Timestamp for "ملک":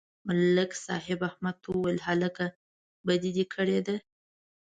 0.27-0.71